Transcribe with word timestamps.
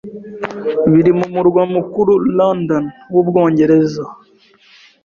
biri 0.91 1.11
mu 1.17 1.25
murwa 1.33 1.61
mukuru 1.73 2.11
London 2.37 2.83
w'Ubwongereza 3.13 4.03